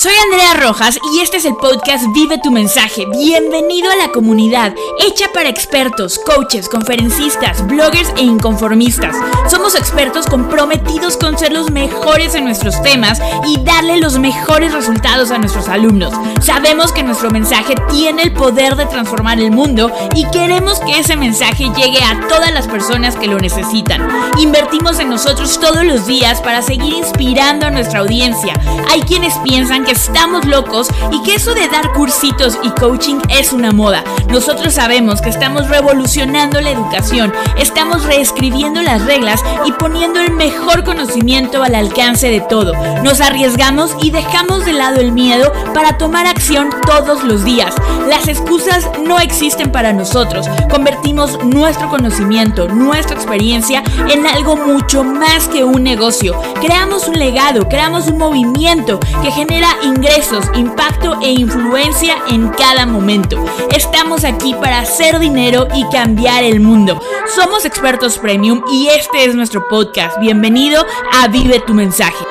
[0.00, 3.04] Soy Andrea Rojas y este es el podcast Vive tu mensaje.
[3.04, 9.14] Bienvenido a la comunidad, hecha para expertos, coaches, conferencistas, bloggers e inconformistas.
[9.50, 15.32] Somos expertos comprometidos con ser los mejores en nuestros temas y darle los mejores resultados
[15.32, 16.14] a nuestros alumnos.
[16.40, 21.16] Sabemos que nuestro mensaje tiene el poder de transformar el mundo y queremos que ese
[21.16, 24.08] mensaje llegue a todas las personas que lo necesitan.
[24.38, 28.54] Invertimos en nosotros todos los días para seguir inspirando a nuestra audiencia.
[28.88, 33.52] Hay quienes piensan que estamos locos y que eso de dar cursitos y coaching es
[33.52, 34.04] una moda.
[34.28, 40.84] Nosotros sabemos que estamos revolucionando la educación, estamos reescribiendo las reglas y poniendo el mejor
[40.84, 42.72] conocimiento al alcance de todo.
[43.02, 47.74] Nos arriesgamos y dejamos de lado el miedo para tomar acción todos los días.
[48.08, 50.46] Las excusas no existen para nosotros.
[50.70, 56.40] Convertimos nuestro conocimiento, nuestra experiencia en algo mucho más que un negocio.
[56.60, 63.44] Creamos un legado, creamos un movimiento que genera ingresos, impacto e influencia en cada momento.
[63.70, 67.00] Estamos aquí para hacer dinero y cambiar el mundo.
[67.34, 70.18] Somos expertos premium y este es nuestro podcast.
[70.20, 72.24] Bienvenido a Vive tu mensaje.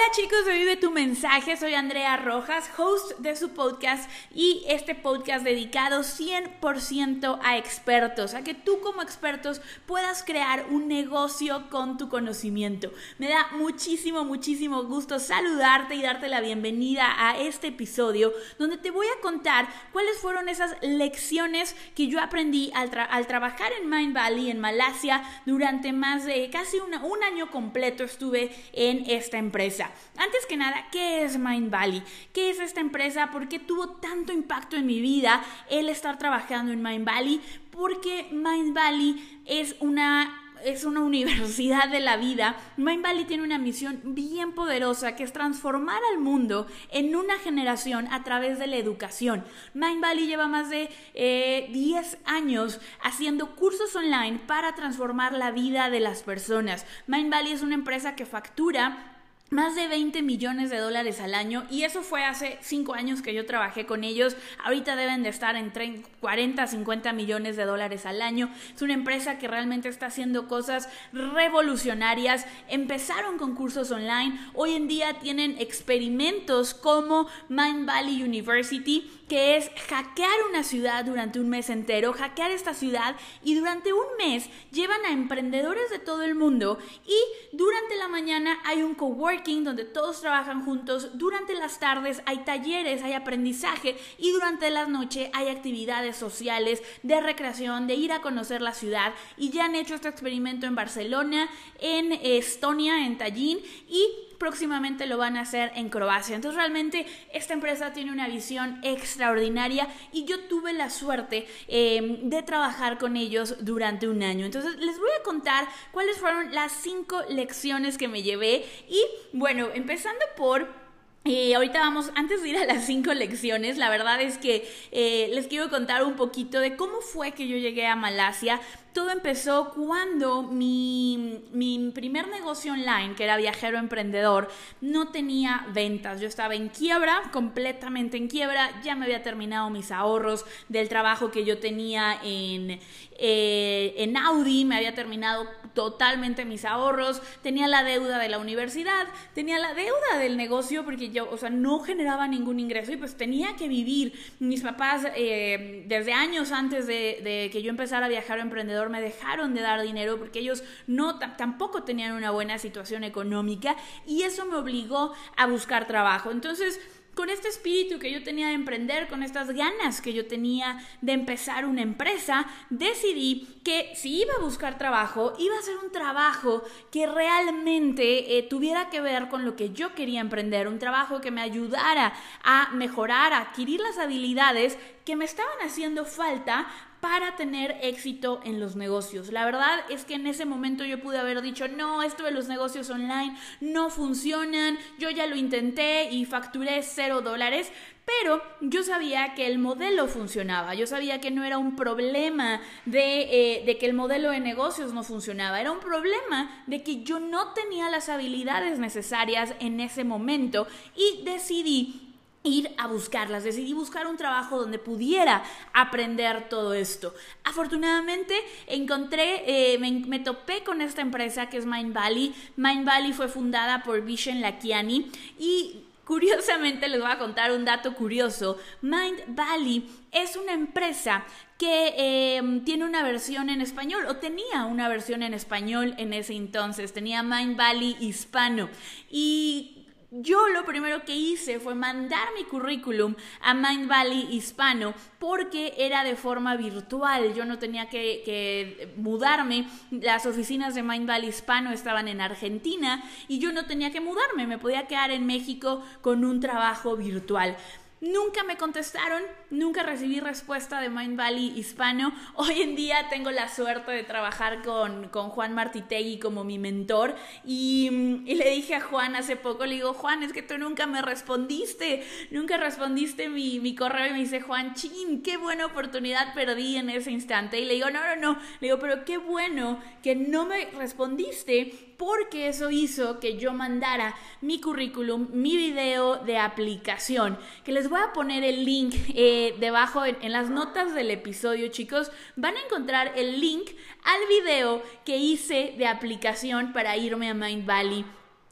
[0.00, 4.94] Hola chicos de Vive tu mensaje, soy Andrea Rojas, host de su podcast y este
[4.94, 11.98] podcast dedicado 100% a expertos, a que tú como expertos puedas crear un negocio con
[11.98, 12.90] tu conocimiento.
[13.18, 18.90] Me da muchísimo, muchísimo gusto saludarte y darte la bienvenida a este episodio donde te
[18.90, 22.90] voy a contar cuáles fueron esas lecciones que yo aprendí al,
[23.26, 29.04] trabajar en Mind Valley, en Malasia, durante más de casi un año completo estuve en
[29.06, 29.89] esta empresa.
[30.16, 32.02] Antes que nada, ¿qué es Mind Valley?
[32.32, 33.30] ¿Qué es esta empresa?
[33.30, 37.40] ¿Por qué tuvo tanto impacto en mi vida el estar trabajando en Mind Valley?
[37.70, 42.56] Porque Mind Valley es una es una universidad de la vida.
[42.76, 48.08] Mind Valley tiene una misión bien poderosa que es transformar al mundo en una generación
[48.12, 49.44] a través de la educación.
[49.74, 55.90] Mind Valley lleva más de 10 eh, años haciendo cursos online para transformar la vida
[55.90, 56.86] de las personas.
[57.06, 59.09] Mind Valley es una empresa que factura
[59.50, 63.34] más de 20 millones de dólares al año y eso fue hace 5 años que
[63.34, 64.36] yo trabajé con ellos.
[64.64, 65.72] Ahorita deben de estar en
[66.20, 68.48] 40, 50 millones de dólares al año.
[68.74, 72.46] Es una empresa que realmente está haciendo cosas revolucionarias.
[72.68, 74.38] Empezaron con cursos online.
[74.54, 81.38] Hoy en día tienen experimentos como Mind Valley University que es hackear una ciudad durante
[81.38, 86.24] un mes entero, hackear esta ciudad y durante un mes llevan a emprendedores de todo
[86.24, 91.80] el mundo y durante la mañana hay un coworking donde todos trabajan juntos, durante las
[91.80, 93.96] tardes hay talleres, hay aprendizaje.
[94.18, 99.12] Y durante la noche hay actividades sociales de recreación, de ir a conocer la ciudad.
[99.36, 101.48] Y ya han hecho este experimento en Barcelona,
[101.80, 103.58] en Estonia, en Tallinn.
[103.88, 106.34] Y próximamente lo van a hacer en Croacia.
[106.34, 112.42] Entonces realmente esta empresa tiene una visión extraordinaria y yo tuve la suerte em, de
[112.42, 114.46] trabajar con ellos durante un año.
[114.46, 119.68] Entonces les voy a contar cuáles fueron las cinco lecciones que me llevé y bueno,
[119.74, 120.80] empezando por
[121.26, 125.28] eh, ahorita vamos, antes de ir a las cinco lecciones, la verdad es que eh,
[125.34, 128.58] les quiero contar un poquito de cómo fue que yo llegué a Malasia.
[128.92, 134.48] Todo empezó cuando mi, mi, primer negocio online, que era viajero emprendedor,
[134.80, 136.20] no tenía ventas.
[136.20, 138.80] Yo estaba en quiebra, completamente en quiebra.
[138.82, 142.80] Ya me había terminado mis ahorros del trabajo que yo tenía en,
[143.22, 149.06] eh, en Audi, me había terminado totalmente mis ahorros, tenía la deuda de la universidad,
[149.34, 153.16] tenía la deuda del negocio porque yo, o sea, no generaba ningún ingreso y pues
[153.16, 154.14] tenía que vivir.
[154.38, 159.54] Mis papás, eh, desde años antes de, que yo empezara a viajar emprendedor, me dejaron
[159.54, 163.76] de dar dinero porque ellos no tampoco tenían una buena situación económica
[164.06, 166.30] y eso me obligó a buscar trabajo.
[166.30, 166.80] Entonces,
[167.14, 171.12] con este espíritu que yo tenía de emprender, con estas ganas que yo tenía de
[171.12, 176.62] empezar una empresa, decidí que si iba a buscar trabajo, iba a ser un trabajo
[176.90, 181.30] que realmente eh, tuviera que ver con lo que yo quería emprender, un trabajo que
[181.30, 186.68] me ayudara a mejorar, a adquirir las habilidades que me estaban haciendo falta
[187.00, 189.32] para tener éxito en los negocios.
[189.32, 192.48] La verdad es que en ese momento yo pude haber dicho, no, esto de los
[192.48, 197.72] negocios online no funcionan, yo ya lo intenté y facturé cero dólares,
[198.04, 203.62] pero yo sabía que el modelo funcionaba, yo sabía que no era un problema de,
[203.62, 207.52] eh, que el modelo de negocios no funcionaba, era un problema de que yo no
[207.52, 212.09] tenía las habilidades necesarias en ese momento y decidí
[212.42, 213.44] ir a buscarlas.
[213.44, 215.42] Decidí buscar un trabajo donde pudiera
[215.72, 217.14] aprender todo esto.
[217.44, 218.34] Afortunadamente
[218.66, 222.34] encontré, eh, me, topé con esta empresa que es Mind Valley.
[222.56, 227.94] Mind Valley fue fundada por Vishen Lakiani y Curiosamente les voy a contar un dato
[227.94, 228.58] curioso.
[228.82, 231.24] Mind Valley es una empresa
[231.56, 236.34] que em, tiene una versión en español o tenía una versión en español en ese
[236.34, 236.92] entonces.
[236.92, 238.70] Tenía Mind Valley hispano.
[239.08, 239.79] Y
[240.10, 246.02] yo lo primero que hice fue mandar mi currículum a Mind Valley Hispano porque era
[246.02, 247.32] de forma virtual.
[247.34, 249.68] Yo no tenía que, que, mudarme.
[249.90, 254.46] Las oficinas de Mind Valley Hispano estaban en Argentina y yo no tenía que mudarme.
[254.46, 257.56] Me podía quedar en México con un trabajo virtual.
[258.00, 262.14] Nunca me contestaron, nunca recibí respuesta de Mind Valley hispano.
[262.34, 267.14] Hoy en día tengo la suerte de trabajar con, con Juan Martitegui como mi mentor
[267.44, 270.86] y, y, le dije a Juan hace poco, le digo, Juan, es que tú nunca
[270.86, 276.32] me respondiste, nunca respondiste mi, mi correo y me dice, Juan, chin, qué buena oportunidad
[276.32, 277.60] perdí en ese instante.
[277.60, 281.89] Y le digo, no, no, no, le digo, pero qué bueno que no me respondiste
[282.00, 288.00] porque eso hizo que yo mandara mi currículum, mi video de aplicación, que les voy
[288.00, 292.10] a poner el link eh, debajo en, en las notas del episodio, chicos.
[292.36, 293.68] Van a encontrar el link
[294.02, 298.06] al video que hice de aplicación para irme a Mind Valley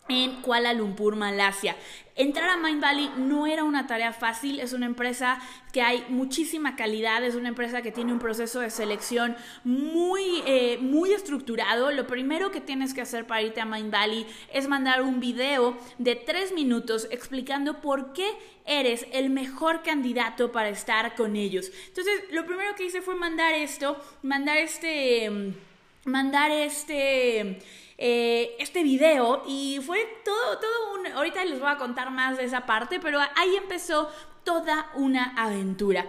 [0.09, 1.77] en Kuala Lumpur, Malasia.
[2.15, 5.41] Entrar a Mind Valley no era una tarea fácil, es una empresa
[5.73, 10.79] que hay muchísima calidad, es una empresa que tiene un proceso de selección muy, eh,
[10.81, 11.93] muy estructurado.
[11.93, 15.79] Lo primero que tienes que hacer para irte a Mind Valley es mandar un video
[15.99, 18.29] de tres minutos explicando por qué
[18.65, 21.71] eres el mejor candidato para estar con ellos.
[21.87, 25.55] Entonces, lo primero que hice fue mandar esto, mandar este,
[26.05, 27.61] mandar este
[27.99, 31.07] eh, este video y fue todo, todo un...
[31.09, 34.09] Ahorita les voy a contar más de esa parte, pero ahí empezó
[34.45, 36.09] toda una aventura.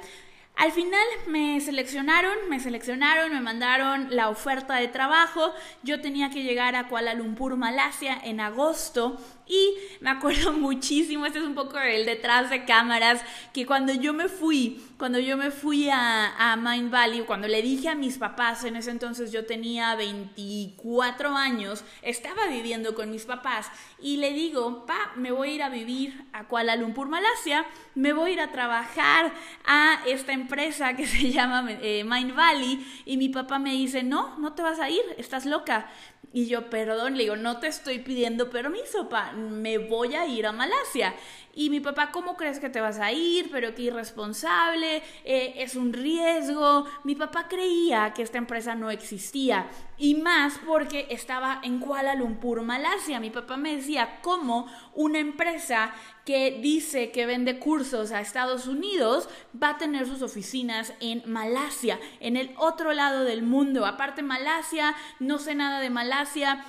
[0.59, 5.53] Al final me seleccionaron, me seleccionaron, me mandaron la oferta de trabajo.
[5.83, 9.17] Yo tenía que llegar a Kuala Lumpur, Malasia en agosto
[9.47, 13.21] y me acuerdo muchísimo, este es un poco el detrás de cámaras,
[13.53, 17.61] que cuando yo me fui, cuando yo me fui a, a Mind Valley, cuando le
[17.61, 23.25] dije a mis papás, en ese entonces yo tenía 24 años, estaba viviendo con mis
[23.25, 27.65] papás y le digo, pa, me voy a ir a vivir a Kuala Lumpur, Malasia,
[27.95, 29.33] me voy a ir a trabajar
[29.65, 30.48] a esta empresa
[30.95, 34.79] que se llama eh, Mind Valley y mi papá me dice, no, no te vas
[34.79, 35.89] a ir, estás loca.
[36.31, 40.45] Y yo, perdón, le digo, no te estoy pidiendo permiso, pa, me voy a ir
[40.45, 41.15] a Malasia.
[41.59, 43.49] Y mi papá, ¿cómo crees que te vas a ir?
[43.51, 46.85] Pero qué irresponsable, eh, es un riesgo.
[47.03, 49.67] Mi papá creía que esta empresa no existía.
[49.97, 53.19] Y más porque estaba en Kuala Lumpur, Malasia.
[53.19, 59.27] Mi papá me decía, ¿cómo una empresa que dice que vende cursos a Estados Unidos
[59.61, 63.85] va a tener sus oficinas en Malasia, en el otro lado del mundo.
[63.87, 66.63] Aparte Malasia, no sé nada de Malasia,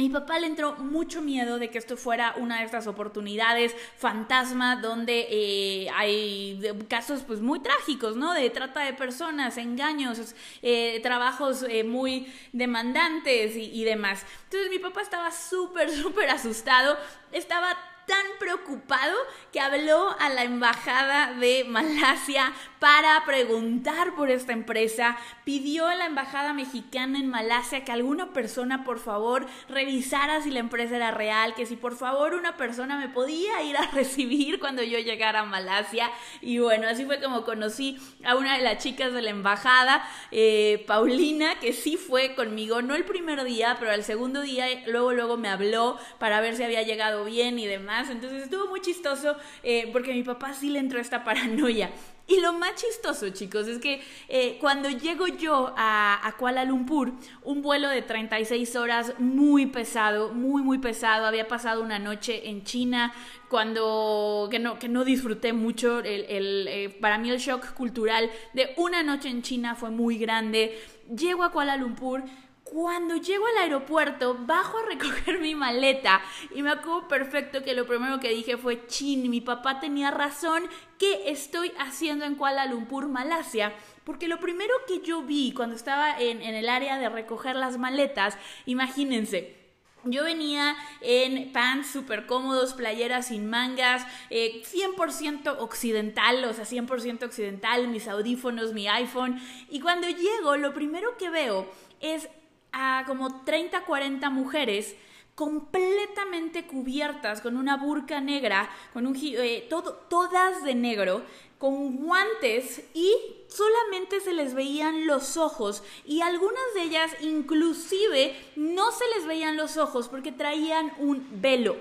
[0.00, 3.76] a mi papá le entró mucho miedo de que esto fuera una de estas oportunidades
[3.98, 6.58] fantasma donde eh, hay
[6.88, 8.32] casos pues muy trágicos, ¿no?
[8.32, 14.24] De trata de personas, engaños, eh, trabajos eh, muy demandantes y, y demás.
[14.44, 16.96] Entonces mi papá estaba súper, súper asustado,
[17.30, 17.76] estaba
[18.10, 19.16] tan preocupado
[19.52, 26.06] que habló a la embajada de Malasia para preguntar por esta empresa, pidió a la
[26.06, 31.54] embajada mexicana en Malasia que alguna persona por favor revisara si la empresa era real,
[31.54, 35.44] que si por favor una persona me podía ir a recibir cuando yo llegara a
[35.44, 36.10] Malasia.
[36.40, 40.82] Y bueno, así fue como conocí a una de las chicas de la embajada, eh,
[40.88, 45.36] Paulina, que sí fue conmigo, no el primer día, pero el segundo día luego, luego
[45.36, 47.99] me habló para ver si había llegado bien y demás.
[48.08, 51.90] Entonces estuvo muy chistoso eh, porque mi papá sí le entró esta paranoia.
[52.30, 57.60] Y lo más chistoso, chicos, es que eh, cuando llego yo a, Kuala Lumpur, un
[57.60, 61.26] vuelo de 36 horas muy pesado, muy, muy pesado.
[61.26, 63.12] Había pasado una noche en China
[63.48, 65.98] cuando que no, que no disfruté mucho.
[65.98, 70.78] El, eh, para mí el shock cultural de una noche en China fue muy grande.
[71.12, 72.22] Llego a Kuala Lumpur,
[72.70, 76.22] cuando llego al aeropuerto, bajo a recoger mi maleta
[76.54, 80.62] y me acuerdo perfecto que lo primero que dije fue, chin, mi papá tenía razón,
[80.98, 83.72] ¿qué estoy haciendo en Kuala Lumpur, Malasia?
[84.04, 88.38] Porque lo primero que yo vi cuando estaba en, el área de recoger las maletas,
[88.66, 89.56] imagínense,
[90.04, 97.24] yo venía en pants súper cómodos, playeras sin mangas, 100% eh, occidental, o sea, 100%
[97.24, 99.42] occidental, mis audífonos, mi iPhone.
[99.68, 102.30] Y cuando llego, lo primero que veo es
[102.72, 104.96] a como 30, 40 mujeres
[105.34, 111.22] completamente cubiertas con una burca negra, con un eh, todo, todas de negro,
[111.58, 113.14] con guantes y
[113.48, 119.56] solamente se les veían los ojos y algunas de ellas inclusive no se les veían
[119.56, 121.76] los ojos porque traían un velo.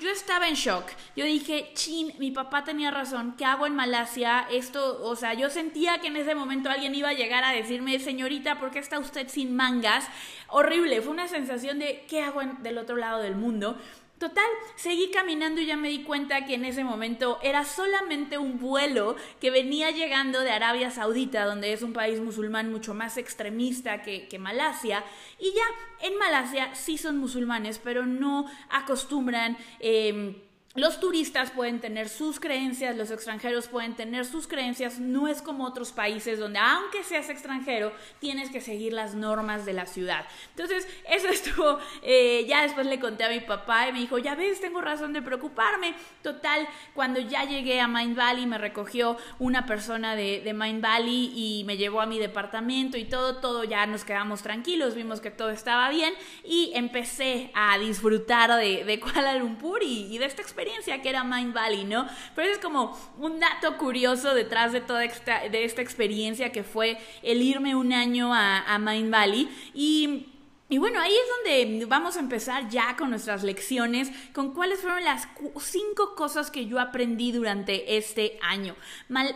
[0.00, 0.84] Yo estaba en shock.
[1.16, 3.34] Yo dije, chin, mi papá tenía razón.
[3.36, 4.46] ¿Qué hago en Malasia?
[4.50, 7.98] Esto, o sea, yo sentía que en ese momento alguien iba a llegar a decirme,
[7.98, 10.06] señorita, ¿por qué está usted sin mangas?
[10.46, 11.02] Horrible.
[11.02, 13.76] Fue una sensación de, ¿qué hago del otro lado del mundo?
[14.18, 18.58] Total, seguí caminando y ya me di cuenta que en ese momento era solamente un
[18.58, 24.02] vuelo que venía llegando de Arabia Saudita, donde es un país musulmán mucho más extremista
[24.02, 25.04] que, que Malasia.
[25.38, 29.56] Y ya en Malasia sí son musulmanes, pero no acostumbran...
[29.78, 30.44] Eh,
[30.74, 35.64] los turistas pueden tener sus creencias, los extranjeros pueden tener sus creencias, no es como
[35.64, 40.26] otros países donde aunque seas extranjero, tienes que seguir las normas de la ciudad.
[40.50, 44.34] Entonces, eso estuvo, eh, ya después le conté a mi papá y me dijo, ya
[44.34, 45.94] ves, tengo razón de preocuparme.
[46.22, 51.32] Total, cuando ya llegué a Mind Valley, me recogió una persona de, de Mind Valley
[51.34, 55.30] y me llevó a mi departamento y todo, todo ya nos quedamos tranquilos, vimos que
[55.30, 56.12] todo estaba bien
[56.44, 60.57] y empecé a disfrutar de, de Kuala Lumpur y de esta experiencia
[61.02, 62.08] que era Mind Valley, ¿no?
[62.34, 66.98] Pero es como un dato curioso detrás de toda esta, de esta experiencia que fue
[67.22, 70.26] el irme un año a, a Mind Valley y
[70.70, 75.02] y bueno, ahí es donde vamos a empezar ya con nuestras lecciones, con cuáles fueron
[75.02, 75.26] las
[75.62, 78.76] cinco cosas que yo aprendí durante este año.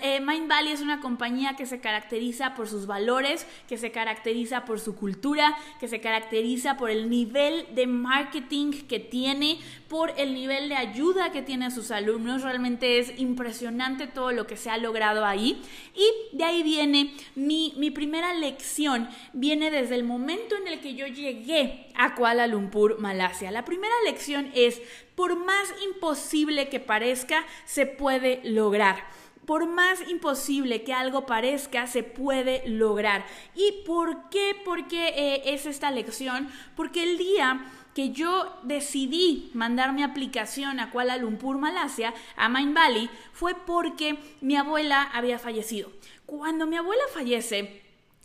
[0.03, 4.67] Eh, Mind Valley es una compañía que se caracteriza por sus valores, que se caracteriza
[4.67, 9.59] por su cultura, que se caracteriza por el nivel de marketing que tiene,
[9.89, 12.43] por el nivel de ayuda que tiene a sus alumnos.
[12.43, 15.63] Realmente es impresionante todo lo que se ha logrado ahí.
[15.95, 20.95] Y de ahí viene mi, mi primera lección, viene desde el momento en el que
[20.95, 23.51] yo llegué a Kuala Lumpur, Malasia.
[23.51, 24.83] La primera lección es,
[25.15, 29.07] por más imposible que parezca, se puede lograr.
[29.47, 33.25] Por más imposible que algo parezca, se puede lograr.
[33.55, 34.57] ¿Y por qué?
[34.65, 36.49] ¿Por qué eh, es esta lección?
[36.77, 37.65] Porque el día
[37.95, 44.19] que yo decidí mandar mi aplicación a Kuala Lumpur, Malasia, a Mind Valley, fue porque
[44.41, 45.93] mi abuela había fallecido.
[46.25, 47.83] Cuando mi abuela fallece,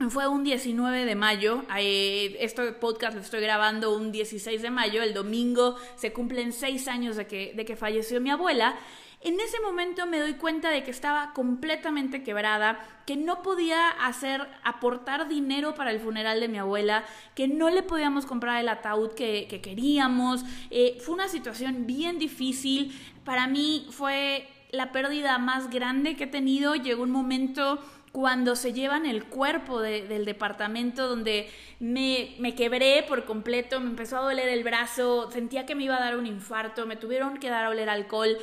[0.09, 5.01] fue un 19 de mayo, eh, este podcast lo estoy grabando un 16 de mayo,
[5.01, 8.75] el domingo se cumplen seis años de que, de que falleció mi abuela.
[9.21, 14.47] En ese momento me doy cuenta de que estaba completamente quebrada, que no podía hacer,
[14.63, 19.13] aportar dinero para el funeral de mi abuela, que no le podíamos comprar el ataúd
[19.13, 20.45] que, queríamos.
[20.69, 22.95] Eh, fue una situación bien difícil.
[23.25, 26.75] Para mí fue la pérdida más grande que he tenido.
[26.75, 27.79] Llegó un momento
[28.17, 34.17] cuando se llevan el cuerpo del departamento donde me, me, quebré por completo, me empezó
[34.17, 37.51] a doler el brazo, sentía que me iba a dar un infarto, me tuvieron que
[37.51, 38.35] dar a oler alcohol,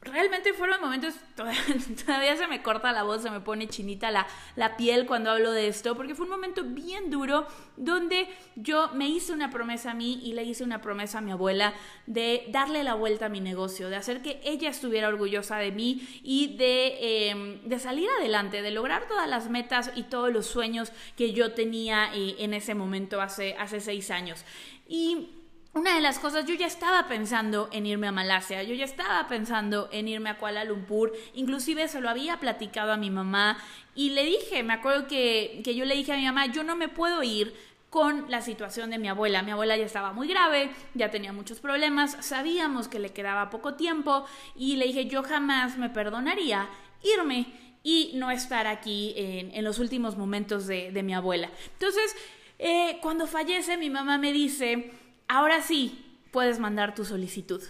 [0.00, 1.14] realmente fueron momentos,
[2.06, 5.52] todavía, se me corta la voz, se me pone chinita la, la piel cuando hablo
[5.52, 9.94] de esto, porque fue un momento bien duro donde yo me hice una promesa a
[9.94, 11.74] mí y le hice una promesa a mi abuela
[12.06, 16.06] de darle la vuelta a mi negocio, de hacer que ella estuviera orgullosa de mí
[16.22, 20.92] y de, em, de salir adelante, de lograr todas las metas y todos los sueños
[21.16, 24.44] que yo tenía eh, en ese momento hace, seis años.
[24.88, 25.30] Y
[25.74, 29.26] una de las cosas, yo ya estaba pensando en irme a Malasia, yo ya estaba
[29.26, 33.58] pensando en irme a Kuala Lumpur, inclusive se lo había platicado a mi mamá
[33.96, 36.76] y le dije, me acuerdo que, que yo le dije a mi mamá, yo no
[36.76, 37.56] me puedo ir
[37.90, 39.42] con la situación de mi abuela.
[39.42, 43.74] Mi abuela ya estaba muy grave, ya tenía muchos problemas, sabíamos que le quedaba poco
[43.74, 46.68] tiempo y le dije, yo jamás me perdonaría
[47.02, 51.50] irme y no estar aquí en, en los últimos momentos de, de mi abuela.
[51.72, 52.14] Entonces,
[52.58, 54.92] eh, cuando fallece, mi mamá me dice,
[55.26, 57.62] ahora sí puedes mandar tu solicitud.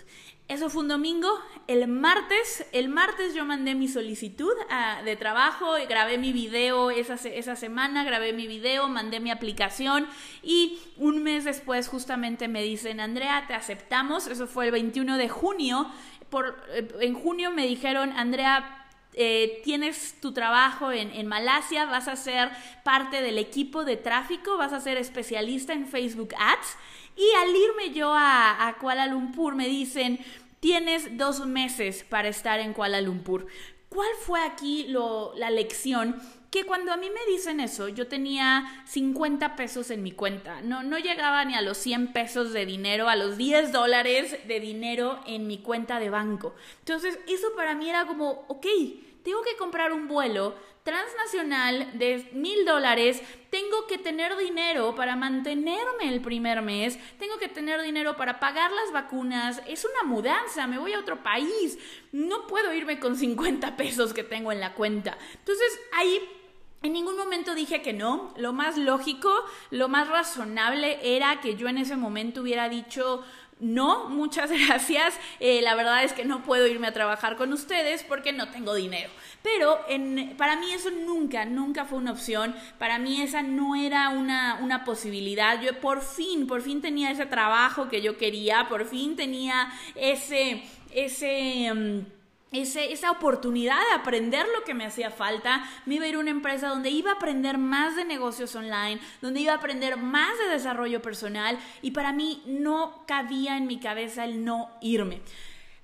[0.49, 1.29] Eso fue un domingo.
[1.69, 7.15] El martes, el martes yo mandé mi solicitud ah, de trabajo, grabé mi video esa,
[7.15, 10.09] esa semana, grabé mi video, mandé mi aplicación
[10.43, 14.27] y un mes después justamente me dicen, Andrea, te aceptamos.
[14.27, 15.89] Eso fue el 21 de junio.
[16.29, 18.88] Por, eh, en junio me dijeron, Andrea,
[19.21, 22.51] eh, tienes tu trabajo en, Malasia, vas a ser
[22.85, 26.77] parte del equipo de tráfico, vas a ser especialista en Facebook Ads
[27.17, 30.21] y al irme yo a, Kuala Lumpur me dicen,
[30.61, 33.49] tienes dos meses para estar en Kuala Lumpur.
[33.89, 36.23] ¿Cuál fue aquí lo, la lección?
[36.53, 40.61] Que cuando a mí me dicen eso, yo tenía 50 pesos en mi cuenta.
[40.63, 44.61] No, no llegaba ni a los 100 pesos de dinero, a los 10 dólares de
[44.61, 46.55] dinero en mi cuenta de banco.
[46.79, 48.67] Entonces, eso para mí era como, ok,
[49.29, 50.55] tengo que comprar un vuelo
[50.85, 53.21] transnacional de mil dólares,
[53.51, 58.71] tengo que tener dinero para mantenerme el primer mes, tengo que tener dinero para pagar
[58.73, 61.79] las vacunas, es una mudanza, me voy a otro país,
[62.11, 65.19] no puedo irme con 50 pesos que tengo en la cuenta.
[65.35, 66.27] Entonces ahí
[66.81, 68.33] en ningún momento dije que no.
[68.39, 69.31] Lo más lógico,
[69.71, 73.25] lo más razonable era que yo en ese momento hubiera dicho,
[73.61, 75.15] no, muchas gracias.
[75.41, 78.75] Eh, la verdad es que no puedo irme a trabajar con ustedes porque no tengo
[78.75, 79.11] dinero.
[79.43, 79.79] Pero
[80.37, 82.55] para mí eso nunca, nunca fue una opción.
[82.79, 85.61] Para mí esa no era una, una posibilidad.
[85.61, 90.63] Yo por fin, por fin tenía ese trabajo que yo quería, por fin tenía ese,
[90.93, 92.05] ese...
[92.51, 96.19] Mm, esa oportunidad de aprender lo que me hacía falta, me iba a ir a
[96.19, 100.39] una empresa donde iba a aprender más de negocios online, donde iba a aprender más
[100.39, 105.21] de desarrollo personal y para mí no cabía en mi cabeza el no irme.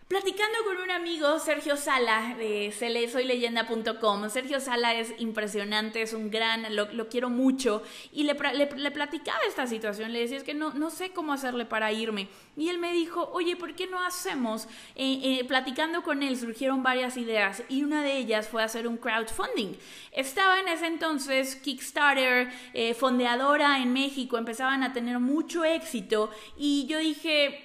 [0.09, 2.71] Platicando con un amigo, Sergio Sala, de
[3.11, 4.29] soyleyenda.com.
[4.29, 7.83] Sergio Sala es impresionante, es un gran, lo, quiero mucho.
[8.13, 11.65] Y le, le, platicaba esta situación, le decía, es que no, no sé cómo hacerle
[11.65, 12.29] para irme.
[12.55, 14.67] Y él me dijo, oye, ¿por qué no hacemos?
[14.95, 18.99] Eh, eh, platicando con él surgieron varias ideas y una de ellas fue hacer un
[18.99, 19.73] crowdfunding.
[20.13, 26.85] Estaba en ese entonces Kickstarter, eh, fondeadora en México, empezaban a tener mucho éxito y
[26.89, 27.64] yo dije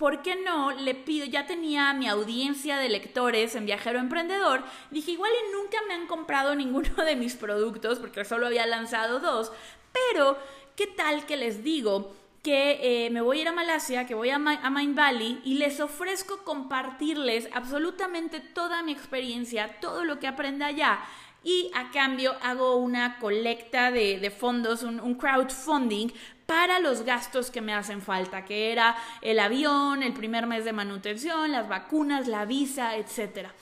[0.00, 1.26] ¿por qué no le pido?
[1.26, 4.64] Ya tenía mi audiencia de lectores en Viajero Emprendedor.
[4.90, 9.20] Dije, igual y nunca me han comprado ninguno de mis productos porque solo había lanzado
[9.20, 9.52] dos.
[9.92, 10.38] Pero,
[10.74, 12.16] ¿qué tal que les digo?
[12.42, 15.78] que eh, me voy a ir a Malasia, que voy a, Mind Valley y les
[15.78, 21.00] ofrezco compartirles absolutamente toda mi experiencia, todo lo que aprenda allá
[21.42, 26.08] y a cambio hago una colecta de, fondos, un, crowdfunding
[26.50, 30.72] para los gastos que me hacen falta, que era el avión, el primer mes de
[30.72, 33.54] manutención, las vacunas, la visa, etcétera.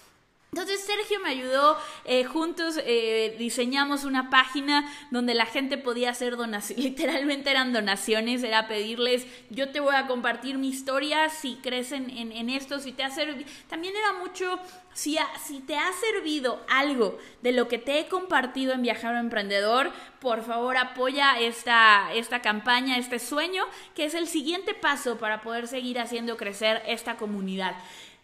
[0.50, 1.76] Entonces Sergio me ayudó,
[2.06, 8.42] eh, juntos eh, diseñamos una página donde la gente podía hacer donaciones, literalmente eran donaciones,
[8.42, 13.04] era pedirles, yo te voy a compartir mi historia, si crees en, esto, si te
[13.04, 14.58] ha servido, también era mucho,
[14.94, 15.18] si,
[15.66, 20.78] te ha servido algo de lo que te he compartido en Viajar Emprendedor, por favor
[20.78, 26.82] apoya esta campaña, este sueño, que es el siguiente paso para poder seguir haciendo crecer
[26.86, 27.76] esta comunidad.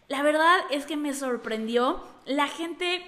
[0.07, 2.03] La verdad es que me sorprendió.
[2.25, 3.03] La gente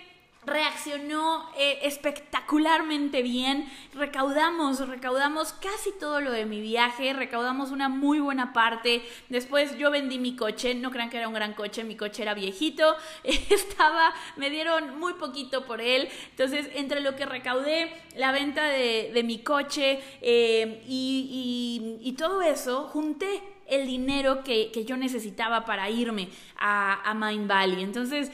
[0.47, 3.69] reaccionó eh, espectacularmente bien.
[3.93, 9.03] Recaudamos, recaudamos casi todo lo de mi viaje, recaudamos una muy buena parte.
[9.27, 12.33] Después yo vendí mi coche, no crean que era un gran coche, mi coche era
[12.33, 16.07] viejito, estaba, me dieron muy poquito por él.
[16.31, 22.87] Entonces, entre lo que recaudé, la venta de, mi coche eh, y, y todo eso,
[22.87, 27.83] junté el dinero que, yo necesitaba para irme a, a Mind Valley.
[27.83, 28.31] Entonces,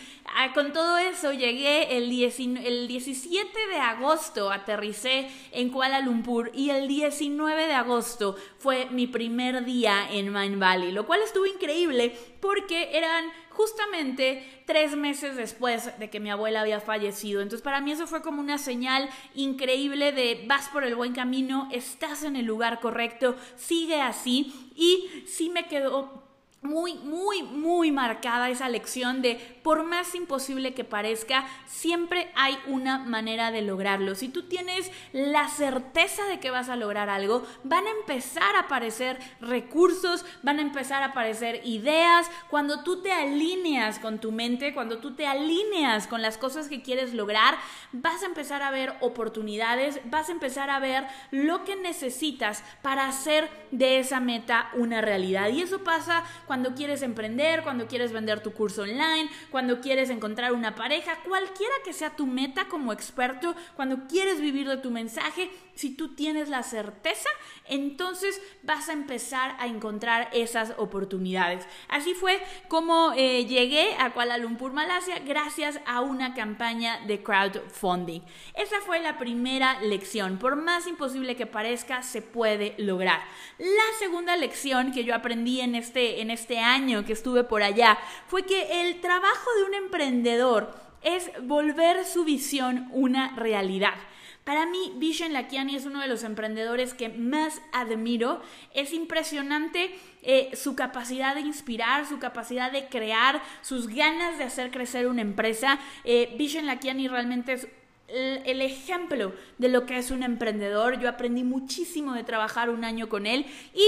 [0.53, 6.87] con todo eso llegué el, el 17 de agosto, aterricé en Kuala Lumpur y el
[6.87, 12.97] 19 de agosto fue mi primer día en Mind Valley, lo cual estuvo increíble porque
[12.97, 17.41] eran justamente tres meses después de que mi abuela había fallecido.
[17.41, 21.69] Entonces para mí eso fue como una señal increíble de vas por el buen camino,
[21.71, 24.71] estás en el lugar correcto, sigue así.
[24.75, 26.23] Y sí me quedó
[26.63, 32.99] muy, muy, muy marcada esa lección de por más imposible que parezca, siempre hay una
[32.99, 34.13] manera de lograrlo.
[34.15, 38.61] Si tú tienes la certeza de que vas a lograr algo, van a empezar a
[38.61, 42.29] aparecer recursos, van a empezar a aparecer ideas.
[42.49, 46.81] Cuando tú te alineas con tu mente, cuando tú te alineas con las cosas que
[46.81, 47.57] quieres lograr,
[47.91, 53.07] vas a empezar a ver oportunidades, vas a empezar a ver lo que necesitas para
[53.07, 55.49] hacer de esa meta una realidad.
[55.49, 60.51] Y eso pasa cuando quieres emprender, cuando quieres vender tu curso online, cuando quieres encontrar
[60.51, 65.51] una pareja, cualquiera que sea tu meta como experto, cuando quieres vivir de tu mensaje,
[65.75, 67.29] si tú tienes la certeza,
[67.67, 71.67] entonces vas a empezar a encontrar esas oportunidades.
[71.87, 78.21] Así fue como eh, llegué a Kuala Lumpur, Malasia, gracias a una campaña de crowdfunding.
[78.55, 80.39] Esa fue la primera lección.
[80.39, 83.21] Por más imposible que parezca, se puede lograr.
[83.59, 87.99] La segunda lección que yo aprendí en este, en este año que estuve por allá
[88.27, 93.95] fue que el trabajo de un emprendedor es volver su visión una realidad.
[94.43, 98.41] Para mí, Vision Lakiani es uno de los emprendedores que más admiro.
[98.73, 104.69] Es impresionante eh, su capacidad de inspirar, su capacidad de crear, sus ganas de hacer
[104.69, 105.79] crecer una empresa.
[106.03, 107.67] Eh, Vision Lakiani realmente es
[108.09, 110.99] el, ejemplo de lo que es un emprendedor.
[110.99, 113.83] Yo aprendí muchísimo de trabajar un año con él y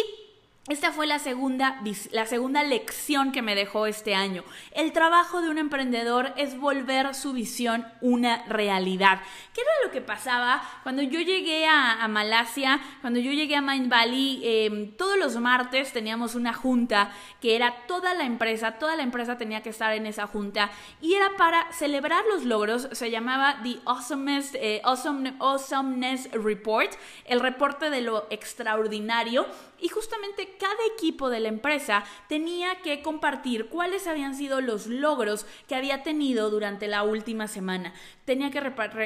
[0.67, 4.43] esta fue la segunda, la segunda lección que me dejó este año.
[4.71, 9.21] El trabajo de un emprendedor es volver su visión una realidad.
[9.53, 13.91] ¿Qué era lo que pasaba cuando yo llegué a, Malasia, cuando yo llegué a Mind
[13.91, 14.41] Valley?
[14.43, 19.37] Em, todos los martes teníamos una junta que era toda la empresa, toda la empresa
[19.37, 22.89] tenía que estar en esa junta y era para celebrar los logros.
[22.91, 26.91] Se llamaba The Awesomeness, eh, Awesomeness Report,
[27.25, 29.45] el reporte de lo extraordinario
[29.79, 35.45] y justamente cada equipo de la empresa tenía que compartir cuáles habían sido los logros
[35.67, 37.93] que había tenido durante la última semana.
[38.25, 38.61] Tenía que,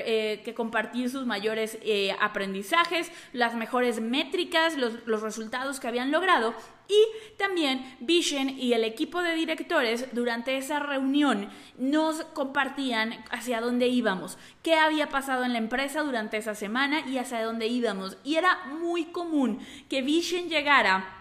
[0.06, 6.54] eh, compartir sus mayores eh, aprendizajes, las mejores métricas, los, los resultados que habían logrado
[6.90, 13.88] y también Vision y el equipo de directores durante esa reunión nos compartían hacia dónde
[13.88, 18.18] íbamos, qué había pasado en la empresa durante esa semana y hacia dónde íbamos.
[18.24, 21.19] Y era muy común que Vision llegara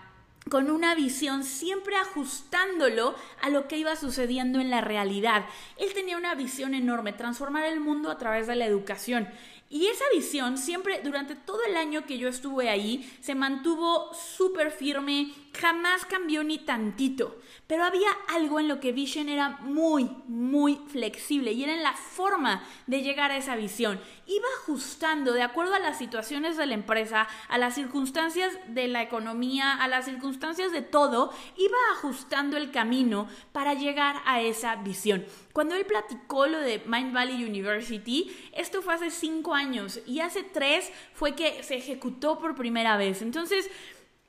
[0.49, 5.47] con una visión siempre ajustándolo a lo que iba sucediendo en la realidad.
[5.77, 9.29] Él tenía una visión enorme, transformar el mundo a través de la educación.
[9.71, 14.71] Y esa visión siempre, durante todo el año que yo estuve ahí, se mantuvo súper
[14.71, 17.39] firme, jamás cambió ni tantito.
[17.67, 21.93] Pero había algo en lo que Vision era muy, muy flexible y era en la
[21.93, 24.01] forma de llegar a esa visión.
[24.27, 29.03] Iba ajustando de acuerdo a las situaciones de la empresa, a las circunstancias de la
[29.03, 35.25] economía, a las circunstancias de todo, iba ajustando el camino para llegar a esa visión.
[35.53, 40.43] Cuando él platicó lo de Mind Valley University, esto fue hace cinco años y hace
[40.43, 43.23] tres fue que se ejecutó por primera vez.
[43.23, 43.69] Entonces,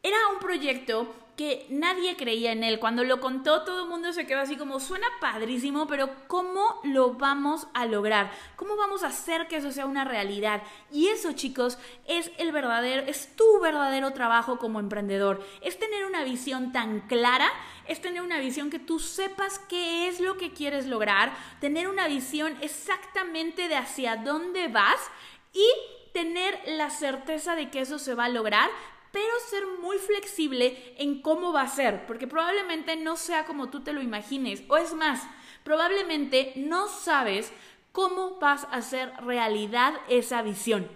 [0.03, 2.79] era un proyecto que nadie creía en él.
[2.79, 7.13] Cuando lo contó, todo el mundo se quedó así como, suena padrísimo, pero ¿cómo lo
[7.13, 8.29] vamos a lograr?
[8.57, 10.61] ¿Cómo vamos a hacer que eso sea una realidad?
[10.91, 11.77] Y eso, chicos,
[12.09, 15.41] es el verdadero, es tu verdadero trabajo como emprendedor.
[15.61, 17.49] Es tener una visión tan clara,
[17.87, 21.31] es tener una visión que tú sepas qué es lo que quieres lograr,
[21.61, 24.99] tener una visión exactamente de hacia dónde vas
[25.53, 25.65] y
[26.13, 28.69] tener la certeza de que eso se va a lograr,
[29.11, 33.81] pero ser muy flexible en cómo va a ser, porque probablemente no sea como tú
[33.81, 35.27] te lo imagines, o es más,
[35.63, 37.51] probablemente no sabes
[37.91, 40.89] cómo vas a hacer realidad esa visión.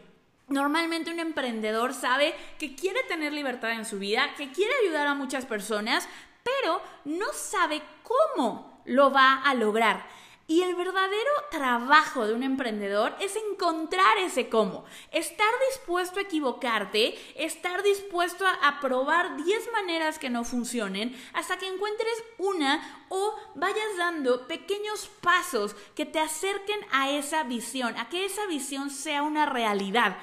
[0.48, 5.16] Normalmente un emprendedor sabe que quiere tener libertad en su vida, que quiere ayudar a
[5.16, 6.08] muchas personas,
[6.44, 10.06] pero no sabe cómo lo va a lograr.
[10.46, 17.16] Y el verdadero trabajo de un emprendedor es encontrar ese cómo, estar dispuesto a equivocarte,
[17.36, 23.98] estar dispuesto a, probar 10 maneras que no funcionen hasta que encuentres una o vayas
[23.98, 29.46] dando pequeños pasos que te acerquen a esa visión, a que esa visión sea una
[29.46, 30.18] realidad.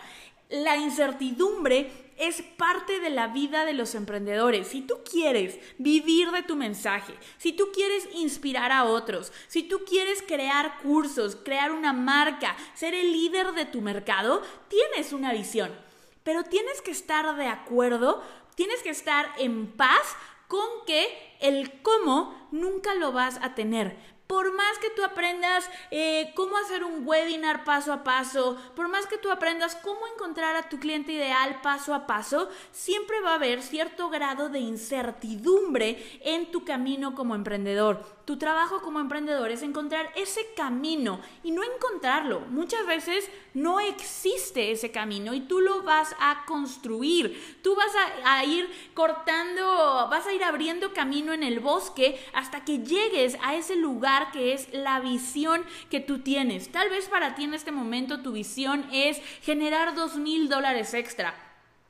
[0.50, 4.68] La incertidumbre es parte de la vida de los emprendedores.
[4.68, 9.80] Si tú quieres vivir de tu mensaje, si tú quieres inspirar a otros, si tú
[9.88, 15.74] quieres crear cursos, crear una marca, ser el líder de tu mercado, tienes una visión.
[16.22, 18.22] Pero tienes que estar de acuerdo,
[18.54, 20.14] tienes que estar en paz
[20.46, 21.08] con que
[21.40, 23.96] el cómo nunca lo vas a tener
[24.30, 29.08] por más que tú aprendas eh, cómo hacer un webinar paso a paso, por más
[29.08, 33.34] que tú aprendas cómo encontrar a tu cliente ideal paso a paso, siempre va a
[33.34, 38.20] haber cierto grado de incertidumbre en tu camino como emprendedor.
[38.24, 42.38] Tu trabajo como emprendedor es encontrar ese camino y no encontrarlo.
[42.50, 47.58] Muchas veces no existe ese camino y tú lo vas a construir.
[47.64, 47.90] Tú vas
[48.24, 53.56] a, ir cortando, vas a ir abriendo camino en el bosque hasta que llegues a
[53.56, 56.70] ese lugar que es la visión que tú tienes.
[56.70, 61.34] Tal vez para ti en este momento tu visión es generar dos mil dólares extra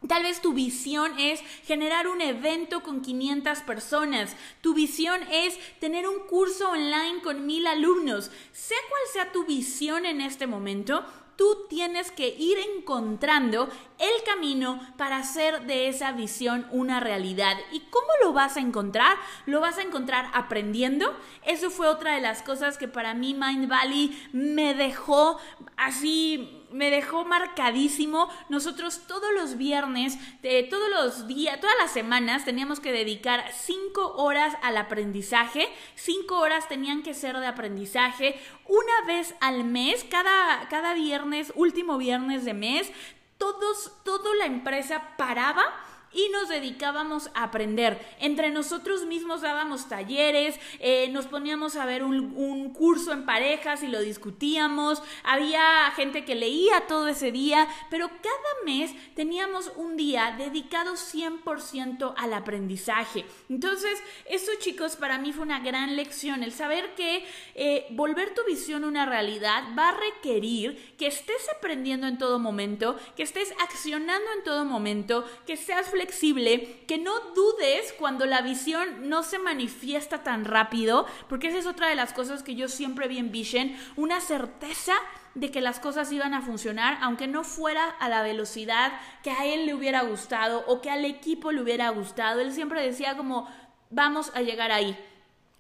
[0.09, 4.35] Tal vez tu visión es generar un evento con 500 personas.
[4.63, 8.31] Tu visión es tener un curso online con mil alumnos.
[8.53, 11.05] Sea cual sea tu visión en este momento,
[11.41, 17.57] tú tienes que ir encontrando el camino para hacer de esa visión una realidad.
[17.73, 19.17] ¿Y cómo lo vas a encontrar?
[19.47, 21.17] Lo vas a encontrar aprendiendo.
[21.47, 25.39] Eso fue otra de las cosas que para mí Mind Valley me dejó
[25.79, 28.29] así me dejó marcadísimo.
[28.49, 34.15] Nosotros todos los viernes, de todos los días, todas las semanas teníamos que dedicar cinco
[34.17, 35.69] horas al aprendizaje.
[35.95, 38.41] Cinco horas tenían que ser de aprendizaje.
[38.67, 42.91] Una vez al mes, cada, cada viernes, último viernes de mes,
[43.39, 45.65] todos, toda la empresa paraba
[46.13, 47.99] y nos dedicábamos a aprender.
[48.19, 52.31] Entre nosotros mismos dábamos talleres, eh, nos poníamos a ver un,
[52.71, 58.65] curso en parejas y lo discutíamos, había gente que leía todo ese día, pero cada
[58.65, 63.25] mes teníamos un día dedicado 100% al aprendizaje.
[63.49, 68.45] Entonces, eso chicos, para mí fue una gran lección, el saber que eh, volver tu
[68.47, 74.33] visión una realidad va a requerir que estés aprendiendo en todo momento, que estés accionando
[74.37, 80.23] en todo momento, que seas flexible, que no dudes cuando la visión no se manifiesta
[80.23, 83.73] tan rápido, porque esa es otra de las cosas que yo siempre vi en Vision,
[83.97, 84.95] una certeza
[85.35, 89.47] de que las cosas iban a funcionar, aunque no fuera a la velocidad que a
[89.47, 92.41] él le hubiera gustado o que al equipo le hubiera gustado.
[92.41, 93.49] Él siempre decía como,
[93.91, 94.99] vamos a llegar ahí.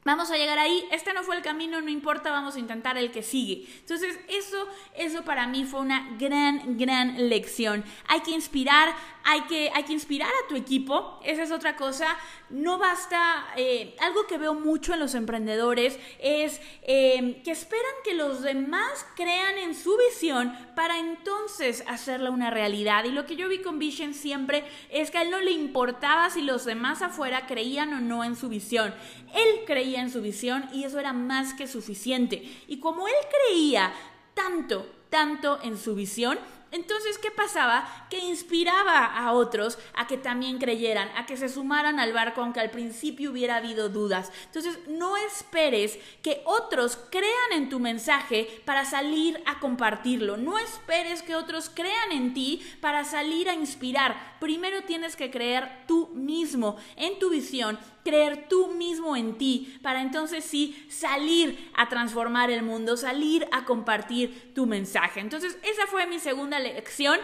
[0.02, 3.10] Vamos a llegar ahí, este no fue el camino, no importa, vamos a intentar el
[3.10, 3.66] que sigue.
[3.80, 7.84] Entonces, eso, eso para mí fue una gran, gran lección.
[8.08, 12.16] Hay que inspirar, hay que, hay que inspirar a tu equipo, esa es otra cosa.
[12.48, 18.14] No basta, eh, algo que veo mucho en los emprendedores es eh, que esperan que
[18.14, 23.04] los demás crean en su visión para entonces hacerla una realidad.
[23.04, 26.30] Y lo que yo vi con Vision siempre es que a él no le importaba
[26.30, 28.94] si los demás afuera creían o no en su visión.
[29.34, 32.42] Él creía en su visión y eso era más que suficiente.
[32.68, 33.14] Y como él
[33.48, 33.92] creía
[34.34, 36.38] tanto, tanto en su visión,
[36.72, 38.06] entonces, ¿qué pasaba?
[38.10, 42.60] Que inspiraba a otros a que también creyeran, a que se sumaran al barco, aunque
[42.60, 44.30] al principio hubiera habido dudas.
[44.46, 50.36] Entonces, no esperes que otros crean en tu mensaje para salir a compartirlo.
[50.36, 54.36] No esperes que otros crean en ti para salir a inspirar.
[54.38, 60.02] Primero tienes que creer tú mismo en tu visión creer tú mismo en ti para
[60.02, 65.20] entonces sí salir a transformar el mundo, salir a compartir tu mensaje.
[65.20, 67.18] Entonces, esa fue mi segunda lección.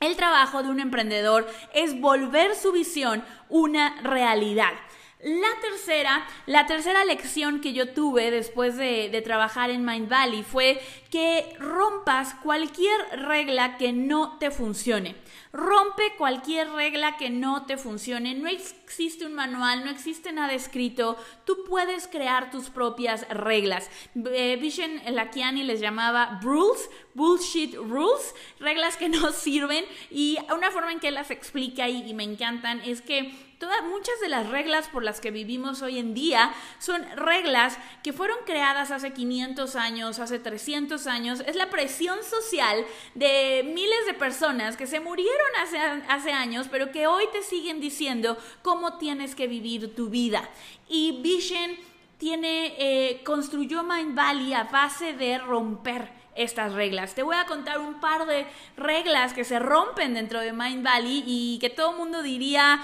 [0.00, 4.72] El trabajo de un emprendedor es volver su visión una realidad.
[5.24, 10.42] La tercera, la tercera lección que yo tuve después de, de, trabajar en Mind Valley
[10.42, 15.16] fue que rompas cualquier regla que no te funcione.
[15.54, 18.34] Rompe cualquier regla que no te funcione.
[18.34, 21.16] No existe un manual, no existe nada escrito.
[21.44, 23.88] Tú puedes crear tus propias reglas.
[24.16, 29.84] Eh, Vision Lakiani les llamaba rules, bullshit rules, reglas que no sirven.
[30.10, 33.32] Y una forma en que las explica y, me encantan es que
[33.88, 38.36] muchas de las reglas por las que vivimos hoy en día son reglas que fueron
[38.44, 41.42] creadas hace 500 años, hace 300 años.
[41.46, 45.34] Es la presión social de miles de personas que se murieron
[46.08, 50.48] hace, años, pero que hoy te siguen diciendo cómo tienes que vivir tu vida.
[50.88, 51.72] Y Vision
[52.18, 57.14] tiene, eh, construyó Mind Valley a base de romper estas reglas.
[57.14, 61.22] Te voy a contar un par de reglas que se rompen dentro de Mind Valley
[61.26, 62.80] y que todo el mundo diría,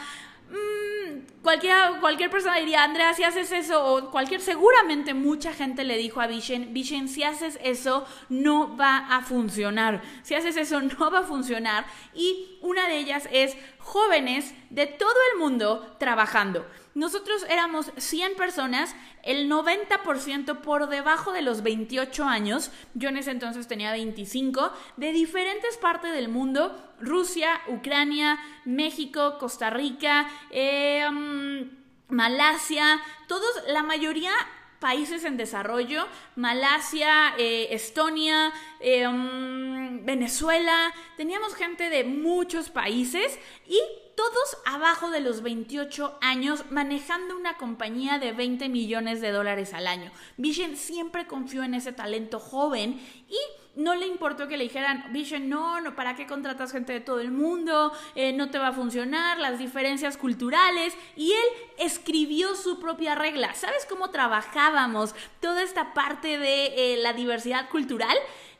[0.50, 5.96] Mm, cualquier, cualquier persona diría, Andrea, si haces eso, o cualquier, seguramente mucha gente le
[5.96, 10.02] dijo a Vision, Vision, si haces eso, no va a funcionar.
[10.22, 11.86] Si haces eso, no va a funcionar.
[12.14, 16.66] Y una de ellas es jóvenes de todo el mundo trabajando.
[16.94, 23.30] Nosotros éramos 100 personas, el 90% por debajo de los 28 años, yo en ese
[23.30, 32.14] entonces tenía 25, de diferentes partes del mundo, Rusia, Ucrania, México, Costa Rica, eh, mm,
[32.14, 34.32] Malasia, todos, la mayoría
[34.80, 43.78] países en desarrollo, Malasia, eh, Estonia, eh, mm, Venezuela, teníamos gente de muchos países y
[44.20, 49.86] todos abajo de los 28 años manejando una compañía de 20 millones de dólares al
[49.86, 50.10] año.
[50.36, 53.38] Vision siempre confió en ese talento joven y
[53.76, 57.18] no le importó que le dijeran, Vision, no, no, ¿para qué contratas gente de todo
[57.20, 57.94] el mundo?
[58.14, 60.92] Eh, no te va a funcionar, las diferencias culturales.
[61.16, 61.46] Y él
[61.78, 63.54] escribió su propia regla.
[63.54, 68.18] ¿Sabes cómo trabajábamos toda esta parte de eh, la diversidad cultural?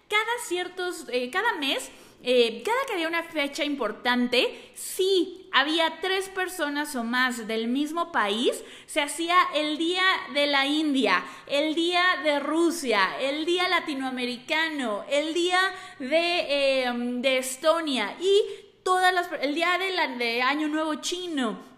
[0.09, 1.90] Cada ciertos, eh, cada mes
[2.23, 8.13] eh, cada que había una fecha importante, si había tres personas o más del mismo
[8.13, 10.03] país, se hacía el Día
[10.35, 15.61] de la India, el Día de Rusia, el Día Latinoamericano, el Día
[15.99, 18.43] de, eh, Estonia y
[18.83, 21.70] todas las, el Día de, de Año Nuevo Chino.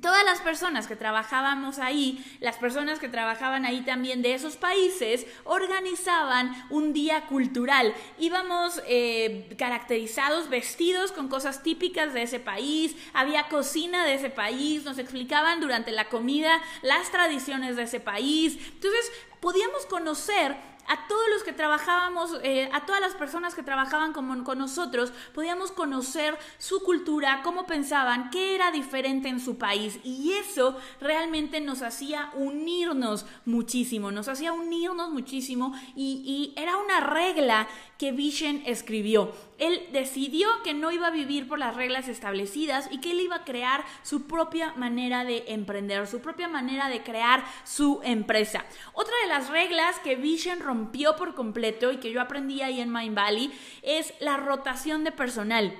[0.00, 5.26] Todas las personas que trabajábamos ahí, las personas que trabajaban ahí también de esos países,
[5.44, 7.94] organizaban un día cultural.
[8.18, 14.84] Íbamos eh, caracterizados, vestidos con cosas típicas de ese país, había cocina de ese país,
[14.84, 18.58] nos explicaban durante la comida las tradiciones de ese país.
[18.74, 20.56] Entonces, podíamos conocer
[20.88, 25.12] a todos los que trabajábamos, eh, a todas las personas que trabajaban con, con nosotros,
[25.34, 30.00] podíamos conocer su cultura, cómo pensaban, qué era diferente en su país.
[30.02, 37.00] Y eso realmente nos hacía unirnos muchísimo, nos hacía unirnos muchísimo y, y era una
[37.00, 37.68] regla
[37.98, 39.32] que Vision escribió.
[39.58, 43.36] Él decidió que no iba a vivir por las reglas establecidas y que él iba
[43.36, 48.64] a crear su propia manera de emprender, su propia manera de crear su empresa.
[48.92, 52.92] Otra de las reglas que Vision rompió por completo y que yo aprendí ahí en
[52.92, 55.76] Mind Valley es la rotación de personal.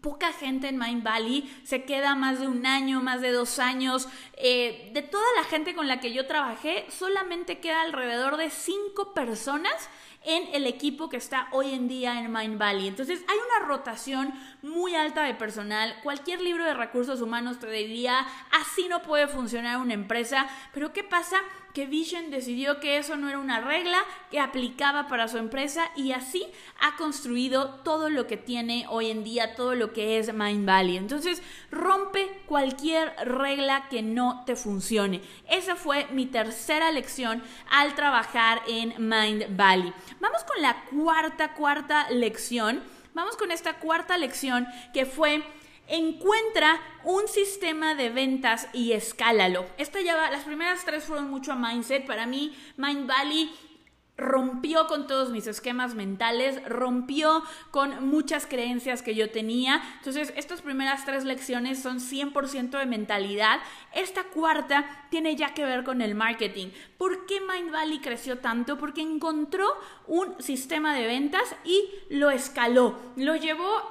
[0.00, 4.08] Poca gente en Mind Valley se queda más de un año, más de dos años.
[4.34, 9.12] Eh, de toda la gente con la que yo trabajé, solamente queda alrededor de cinco
[9.12, 9.90] personas
[10.22, 12.88] en el equipo que está hoy en día en Mind Valley.
[12.88, 15.94] Entonces hay una rotación muy alta de personal.
[16.02, 20.48] Cualquier libro de recursos humanos te diría, así no puede funcionar una empresa.
[20.72, 21.38] Pero ¿qué pasa?
[21.74, 23.98] Que Vision decidió que eso no era una regla
[24.30, 26.46] que aplicaba para su empresa y así
[26.80, 30.96] ha construido todo lo que tiene hoy en día, todo lo que es Mind Valley.
[30.96, 35.20] Entonces, rompe cualquier regla que no te funcione.
[35.48, 39.92] Esa fue mi tercera lección al trabajar en Mind Valley.
[40.20, 42.82] Vamos con la cuarta, cuarta lección.
[43.14, 45.42] Vamos con esta cuarta lección que fue
[45.90, 49.66] encuentra un sistema de ventas y escálalo.
[49.76, 52.06] Esta ya va, las primeras tres fueron mucho a mindset.
[52.06, 53.50] Para mí, Mind Valley
[54.20, 59.82] rompió con todos mis esquemas mentales, rompió con muchas creencias que yo tenía.
[59.96, 63.60] Entonces, estas primeras tres lecciones son 100% de mentalidad.
[63.94, 66.68] Esta cuarta tiene ya que ver con el marketing.
[66.98, 68.76] ¿Por qué Mind Valley creció tanto?
[68.76, 69.66] Porque encontró
[70.06, 72.98] un sistema de ventas y lo escaló.
[73.16, 73.90] Lo llevó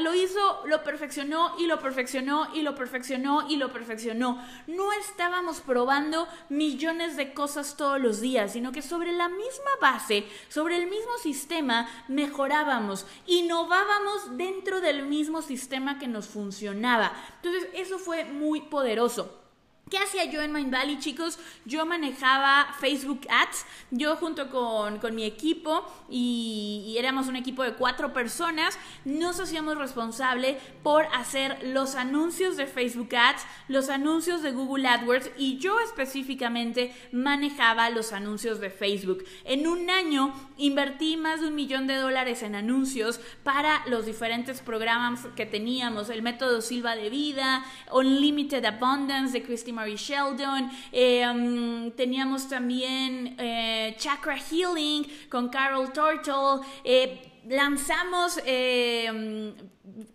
[0.00, 4.44] lo hizo, lo perfeccionó y lo perfeccionó y lo perfeccionó y lo perfeccionó.
[4.66, 10.24] No estábamos probando millones de cosas todos los días, sino que sobre la misma base,
[10.48, 17.12] sobre el mismo sistema, mejorábamos, innovábamos dentro del mismo sistema que nos funcionaba.
[17.42, 19.43] Entonces, eso fue muy poderoso.
[19.90, 21.38] ¿Qué hacía yo en Mind Valley, chicos?
[21.66, 28.14] Yo manejaba Facebook Ads, yo junto con, mi equipo y, éramos un equipo de cuatro
[28.14, 34.88] personas, nos hacíamos responsable por hacer los anuncios de Facebook Ads, los anuncios de Google
[34.88, 39.22] AdWords y yo específicamente manejaba los anuncios de Facebook.
[39.44, 44.62] En un año invertí más de un millón de dólares en anuncios para los diferentes
[44.62, 51.90] programas que teníamos, el método Silva de Vida, Unlimited Abundance de Christine Mary Sheldon, um,
[51.90, 59.52] teníamos también eh, Chakra Healing con Carol Turtle, eh, lanzamos um,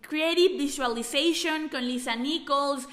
[0.00, 2.88] Creative Visualization con Lisa Nichols,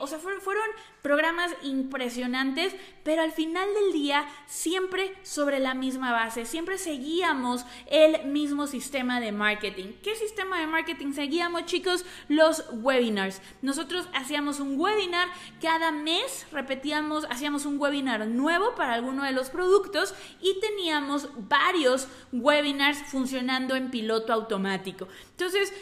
[0.00, 0.64] o sea, fueron, fueron
[1.02, 8.26] programas impresionantes, pero al final del día siempre sobre la misma base, siempre seguíamos el
[8.26, 9.94] mismo sistema de marketing.
[10.02, 12.04] ¿Qué sistema de marketing seguíamos, chicos?
[12.28, 13.42] Los webinars.
[13.60, 15.28] Nosotros hacíamos un webinar
[15.60, 22.06] cada mes, repetíamos, hacíamos un webinar nuevo para alguno de los productos y teníamos varios
[22.30, 25.08] webinars funcionando en piloto automático.
[25.32, 25.72] Entonces,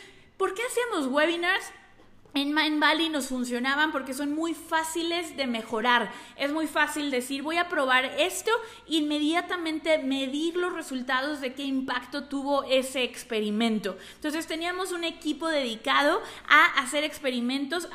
[0.41, 1.71] ¿por qué hacíamos webinars?
[2.35, 6.11] en Mind Valley nos funcionaban porque son muy fáciles de mejorar.
[6.37, 8.51] Es muy fácil decir, voy a probar esto,
[8.87, 13.99] inmediatamente medir los resultados de qué impacto tuvo ese experimento.
[14.15, 17.89] Entonces teníamos un equipo dedicado a hacer experimentos,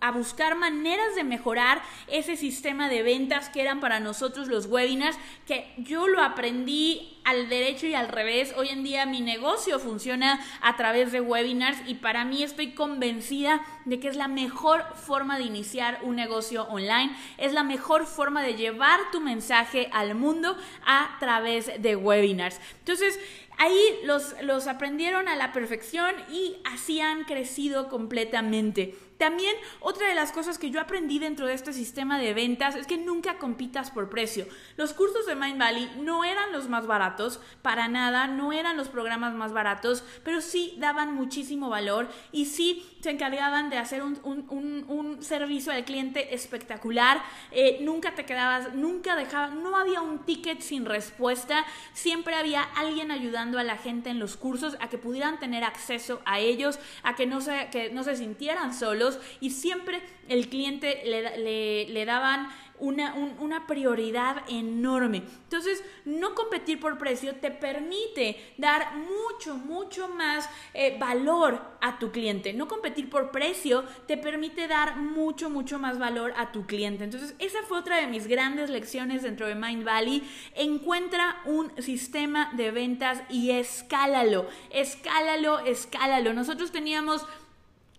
[0.00, 5.16] a buscar maneras de mejorar ese sistema de ventas que eran para nosotros los webinars,
[5.46, 8.54] que yo lo aprendí al derecho y al revés.
[8.56, 13.60] Hoy en día mi negocio funciona a través de webinars y para mí estoy convencida
[13.84, 18.42] de que es la mejor forma de iniciar un negocio online, es la mejor forma
[18.42, 22.60] de llevar tu mensaje al mundo a través de webinars.
[22.78, 23.18] Entonces,
[23.58, 28.94] Ahí los, los, aprendieron a la perfección y así han crecido completamente.
[29.18, 32.86] También otra de las cosas que yo aprendí dentro de este sistema de ventas es
[32.86, 34.46] que nunca compitas por precio.
[34.76, 38.88] Los cursos de Mind Valley no eran los más baratos, para nada, no eran los
[38.88, 44.16] programas más baratos, pero sí daban muchísimo valor y sí se encargaban de hacer un,
[45.20, 47.22] servicio al cliente espectacular.
[47.52, 53.10] Eh, nunca te quedabas, nunca dejaban, no había un ticket sin respuesta, siempre había alguien
[53.10, 57.14] ayudando a la gente en los cursos a que pudieran tener acceso a ellos, a
[57.14, 59.05] que no se, que no se sintieran solos
[59.40, 65.22] y siempre el cliente le, le, daban una, una prioridad enorme.
[65.44, 72.10] Entonces, no competir por precio te permite dar mucho, mucho más eh, valor a tu
[72.10, 72.52] cliente.
[72.52, 77.04] No competir por precio te permite dar mucho, mucho más valor a tu cliente.
[77.04, 80.28] Entonces, esa fue otra de mis grandes lecciones dentro de Mind Valley.
[80.54, 86.32] Encuentra un sistema de ventas y escálalo, escálalo, escálalo.
[86.34, 87.24] Nosotros teníamos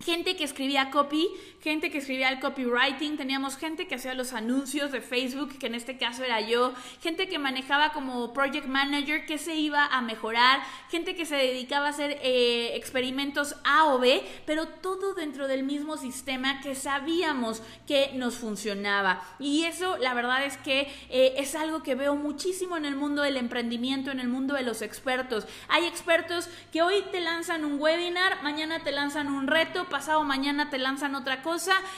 [0.04, 1.28] gente que escribía copy,
[1.60, 5.74] gente que escribía el copywriting, teníamos gente que hacía los anuncios de Facebook, que en
[5.74, 10.60] este caso era yo, gente que manejaba como project manager, que se iba a mejorar,
[10.88, 15.64] gente que se dedicaba a hacer eh, experimentos A o B, pero todo dentro del
[15.64, 19.22] mismo sistema que sabíamos que nos funcionaba.
[19.40, 23.22] Y eso la verdad es que eh, es algo que veo muchísimo en el mundo
[23.22, 25.46] del emprendimiento, en el mundo de los expertos.
[25.68, 30.70] Hay expertos que hoy te lanzan un webinar, mañana te lanzan un reto, pasado mañana
[30.70, 31.47] te lanzan otra cosa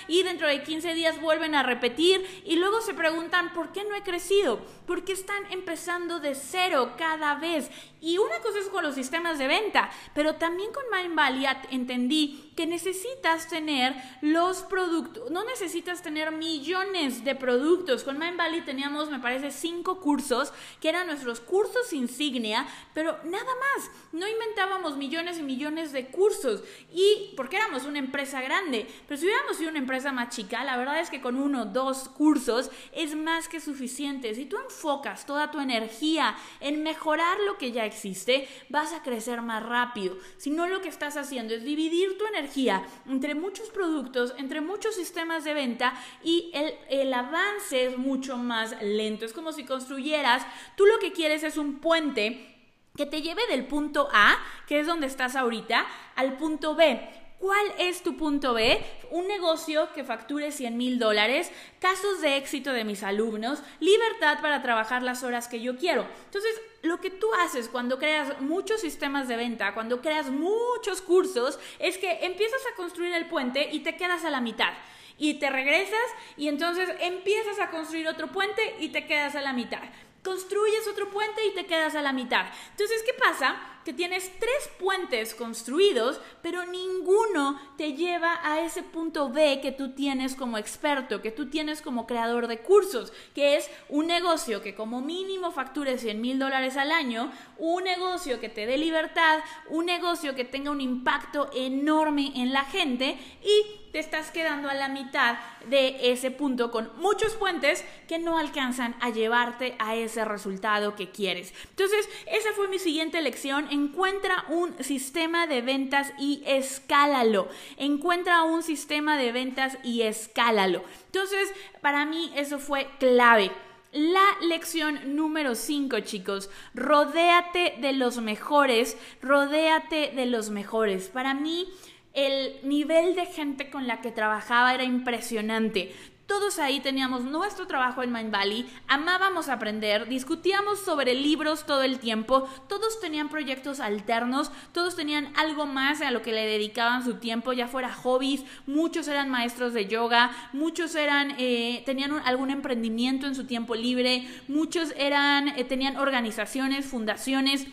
[0.08, 3.94] y dentro de 15 días vuelven a repetir y luego se preguntan, ¿por qué no
[3.94, 4.60] he crecido?
[4.86, 7.70] Porque están empezando de cero cada vez.
[8.00, 12.66] Y una cosa es con los sistemas de venta, pero también con Mindvalley entendí que
[12.66, 18.02] necesitas tener los productos, no necesitas tener millones de productos.
[18.02, 23.90] Con Mindvalley teníamos, me parece, cinco cursos que eran nuestros cursos insignia, pero nada más.
[24.12, 26.62] No inventábamos millones y millones de cursos.
[26.92, 30.76] Y porque éramos una empresa grande, pero si hubiéramos sido una empresa más chica, la
[30.76, 34.34] verdad es que con uno o dos cursos es más que suficiente.
[34.34, 39.40] Si tú enfocas toda tu energía en mejorar lo que ya existe, vas a crecer
[39.40, 40.16] más rápido.
[40.36, 44.94] Si no, lo que estás haciendo es dividir tu energía entre muchos productos, entre muchos
[44.94, 49.24] sistemas de venta y el, el avance es mucho más lento.
[49.24, 52.46] Es como si construyeras, tú lo que quieres es un puente
[52.94, 54.36] que te lleve del punto A,
[54.66, 55.86] que es donde estás ahorita,
[56.16, 57.19] al punto B.
[57.40, 58.84] ¿Cuál es tu punto B?
[59.10, 64.60] Un negocio que facture 100 mil dólares, casos de éxito de mis alumnos, libertad para
[64.60, 66.06] trabajar las horas que yo quiero.
[66.26, 71.58] Entonces, lo que tú haces cuando creas muchos sistemas de venta, cuando creas muchos cursos,
[71.78, 74.74] es que empiezas a construir el puente y te quedas a la mitad.
[75.16, 75.98] Y te regresas
[76.36, 79.80] y entonces empiezas a construir otro puente y te quedas a la mitad
[80.22, 82.44] construyes otro puente y te quedas a la mitad.
[82.72, 83.56] Entonces, ¿qué pasa?
[83.84, 89.94] Que tienes tres puentes construidos, pero ninguno te lleva a ese punto B que tú
[89.94, 94.74] tienes como experto, que tú tienes como creador de cursos, que es un negocio que
[94.74, 99.86] como mínimo facture 100 mil dólares al año, un negocio que te dé libertad, un
[99.86, 104.88] negocio que tenga un impacto enorme en la gente y te estás quedando a la
[104.88, 110.94] mitad de ese punto con muchos puentes que no alcanzan a llevarte a ese resultado
[110.94, 111.52] que quieres.
[111.70, 113.66] Entonces, esa fue mi siguiente lección.
[113.70, 117.48] Encuentra un sistema de ventas y escálalo.
[117.76, 120.84] Encuentra un sistema de ventas y escálalo.
[121.06, 123.50] Entonces, para mí eso fue clave.
[123.92, 131.08] La lección número 5, chicos, rodéate de los mejores, rodéate de los mejores.
[131.08, 131.68] Para mí,
[132.14, 135.92] el nivel de gente con la que trabajaba era impresionante.
[136.30, 141.98] Todos ahí teníamos nuestro trabajo en Mind Valley, amábamos aprender, discutíamos sobre libros todo el
[141.98, 147.14] tiempo, todos tenían proyectos alternos, todos tenían algo más a lo que le dedicaban su
[147.14, 153.26] tiempo, ya fuera hobbies, muchos eran maestros de yoga, muchos eran, eh, tenían algún emprendimiento
[153.26, 157.66] en su tiempo libre, muchos eran, eh, tenían organizaciones, fundaciones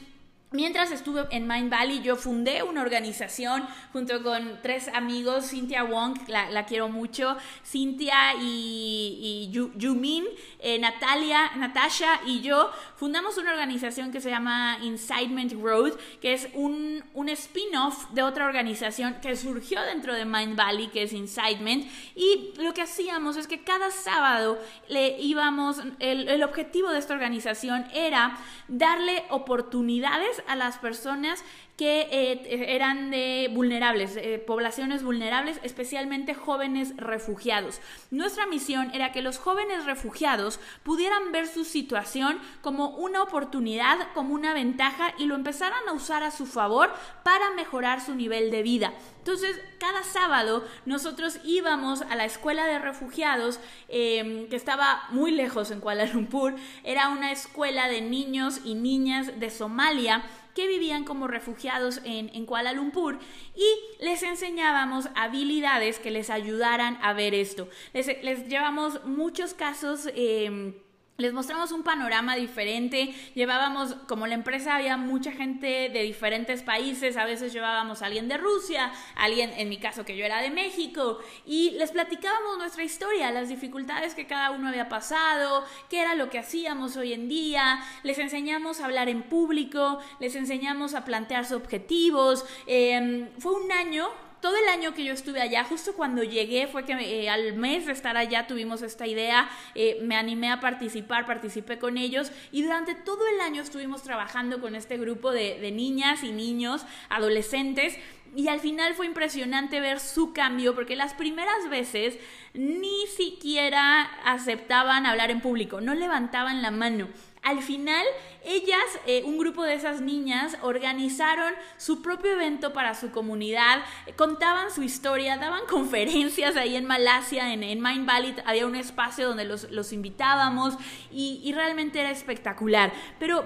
[0.52, 6.18] Mientras estuve en Mind Valley, yo fundé una organización junto con tres amigos, Cynthia Wong,
[6.30, 7.36] la, quiero mucho,
[7.66, 10.24] Cynthia y, y Yumin,
[10.60, 15.92] eh, Natalia, Natasha y yo fundamos una organización que se llama Incitement Road,
[16.22, 21.12] que es un, spin-off de otra organización que surgió dentro de Mind Valley, que es
[21.12, 27.14] Incitement, y lo que hacíamos es que cada sábado le íbamos, el objetivo de esta
[27.14, 28.38] organización era
[28.70, 31.44] darle oportunidades a las personas
[31.78, 37.80] que eh, eran de vulnerables, eh, poblaciones vulnerables, especialmente jóvenes refugiados.
[38.10, 44.34] Nuestra misión era que los jóvenes refugiados pudieran ver su situación como una oportunidad, como
[44.34, 46.92] una ventaja y lo empezaran a usar a su favor
[47.24, 48.94] para mejorar su nivel de vida.
[49.20, 53.60] Entonces, cada sábado nosotros íbamos a la escuela de refugiados
[53.90, 56.56] em, que estaba muy lejos en Kuala Lumpur.
[56.84, 60.24] Era una escuela de niños y niñas de Somalia
[60.58, 63.20] que vivían como refugiados en, Kuala Lumpur
[63.56, 67.70] y les enseñábamos habilidades que les ayudaran a ver esto.
[67.94, 70.10] Les, llevamos muchos casos.
[70.16, 70.74] Em,
[71.18, 77.18] les mostramos un panorama diferente, llevábamos, como la empresa había mucha gente de diferentes países,
[77.18, 80.52] a veces llevábamos a alguien de Rusia, alguien, en mi caso que yo era de
[80.52, 86.14] México, y les platicábamos nuestra historia, las dificultades que cada uno había pasado, qué era
[86.14, 91.04] lo que hacíamos hoy en día, les enseñamos a hablar en público, les enseñamos a
[91.04, 92.46] plantearse objetivos.
[92.68, 94.08] Em, fue un año
[94.42, 97.86] todo el año que yo estuve allá, justo cuando llegué, fue que eh, al mes
[97.86, 102.64] de estar allá tuvimos esta idea, eh, me animé a participar, participé con ellos y
[102.64, 107.98] durante todo el año estuvimos trabajando con este grupo de, de niñas y niños, adolescentes.
[108.36, 112.20] Y al final fue impresionante ver su cambio porque las primeras veces
[112.54, 117.08] ni siquiera aceptaban hablar en público, no levantaban la mano.
[117.42, 118.06] Al final,
[118.48, 123.84] ellas, eh, un grupo de esas niñas, organizaron su propio evento para su comunidad,
[124.16, 129.46] contaban su historia, daban conferencias ahí en Malasia, en, Mind Valley, había un espacio donde
[129.46, 130.76] los, invitábamos
[131.12, 132.94] y, y realmente era espectacular.
[133.20, 133.46] Pero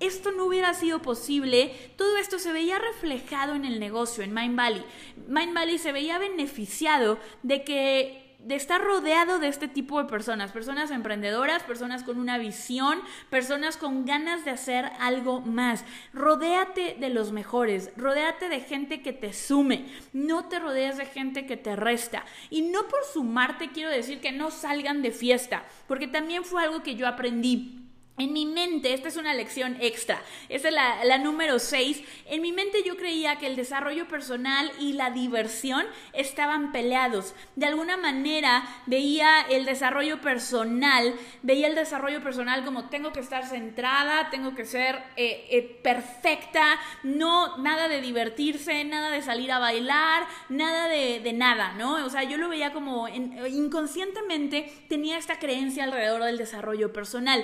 [0.00, 4.56] esto no hubiera sido posible, todo esto se veía reflejado en el negocio, en Mind
[4.56, 4.84] Valley.
[5.28, 10.52] Mind Valley se veía beneficiado de que de estar rodeado de este tipo de personas,
[10.52, 15.84] personas emprendedoras, personas con una visión, personas con ganas de hacer algo más.
[16.12, 21.46] Rodéate de los mejores, rodéate de gente que te sume, no te rodeas de gente
[21.46, 22.24] que te resta.
[22.50, 26.82] Y no por sumarte quiero decir que no salgan de fiesta, porque también fue algo
[26.82, 27.81] que yo aprendí.
[28.18, 32.52] En mi mente, esta es una lección extra, esta es la, número 6, en mi
[32.52, 37.34] mente yo creía que el desarrollo personal y la diversión estaban peleados.
[37.56, 43.46] De alguna manera veía el desarrollo personal, veía el desarrollo personal como tengo que estar
[43.46, 49.58] centrada, tengo que ser eh, eh, perfecta, no, nada de divertirse, nada de salir a
[49.58, 52.04] bailar, nada de, nada, ¿no?
[52.04, 57.42] O sea, yo lo veía como inconscientemente tenía esta creencia alrededor del desarrollo personal.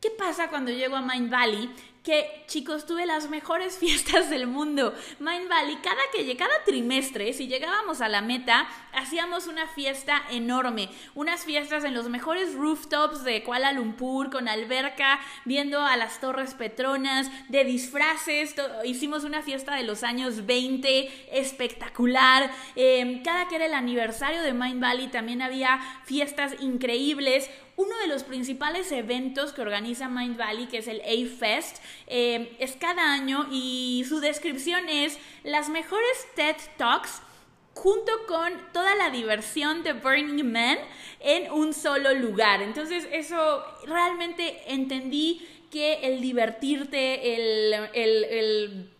[0.00, 1.70] ¿Qué pasa cuando llego a Mind Valley?
[2.02, 4.94] Que chicos, tuve las mejores fiestas del mundo.
[5.18, 10.90] Mind Valley, cada que cada trimestre, si llegábamos a la meta, hacíamos una fiesta enorme.
[11.14, 16.52] Unas fiestas en los mejores rooftops de Kuala Lumpur, con alberca, viendo a las Torres
[16.52, 18.54] Petronas, de disfraces.
[18.84, 22.52] Hicimos una fiesta de los años 20, espectacular.
[22.76, 28.06] Em, cada que era el aniversario de Mind Valley, también había fiestas increíbles uno de
[28.06, 33.46] los principales eventos que organiza Mind Valley, que es el A-Fest, eh, es cada año
[33.50, 37.20] y su descripción es las mejores TED Talks
[37.74, 40.78] junto con toda la diversión de Burning Man
[41.20, 42.62] en un solo lugar.
[42.62, 48.90] Entonces eso realmente entendí que el divertirte, el,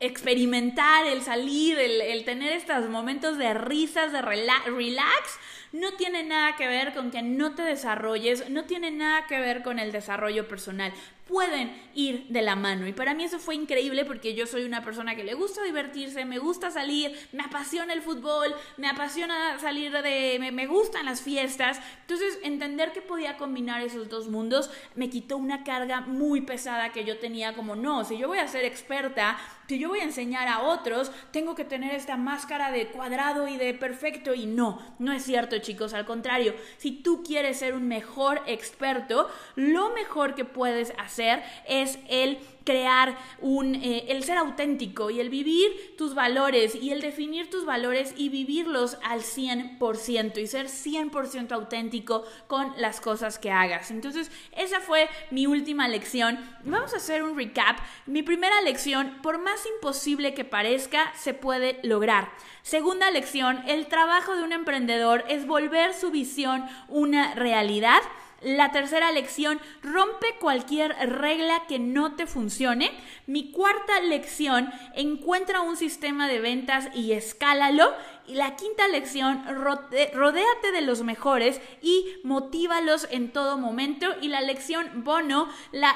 [0.00, 5.38] experimentar, el salir, el, tener estos momentos de risas, de relax,
[5.72, 9.62] no tiene nada que ver con que no te desarrolles, no tiene nada que ver
[9.62, 10.92] con el desarrollo personal
[11.30, 12.88] pueden ir de la mano.
[12.88, 16.24] Y para mí eso fue increíble porque yo soy una persona que le gusta divertirse,
[16.24, 20.38] me gusta salir, me apasiona el fútbol, me apasiona salir de...
[20.52, 21.80] me, gustan las fiestas.
[22.00, 27.04] Entonces, entender que podía combinar esos dos mundos me quitó una carga muy pesada que
[27.04, 30.48] yo tenía como, no, si yo voy a ser experta, si yo voy a enseñar
[30.48, 34.34] a otros, tengo que tener esta máscara de cuadrado y de perfecto.
[34.34, 39.28] Y no, no es cierto chicos, al contrario, si tú quieres ser un mejor experto,
[39.56, 42.38] lo mejor que puedes hacer es el
[42.70, 47.64] crear un, eh, el ser auténtico y el vivir tus valores y el definir tus
[47.64, 53.90] valores y vivirlos al 100% y ser 100% auténtico con las cosas que hagas.
[53.90, 56.38] Entonces, esa fue mi última lección.
[56.62, 57.76] Vamos a hacer un recap.
[58.06, 62.30] Mi primera lección, por más imposible que parezca, se puede lograr.
[62.62, 68.00] Segunda lección, el trabajo de un emprendedor es volver su visión una realidad.
[68.42, 72.90] La tercera lección, rompe cualquier regla que no te funcione.
[73.26, 77.92] Mi cuarta lección, encuentra un sistema de ventas y escálalo.
[78.26, 84.06] Y la quinta lección, rodéate de los mejores y motívalos en todo momento.
[84.22, 85.48] Y la lección bono,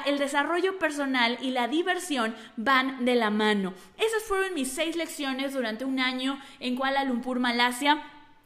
[0.05, 3.73] el desarrollo personal y la diversión van de la mano.
[3.97, 8.03] Esas fueron mis seis lecciones durante un año en Kuala Lumpur, Malasia.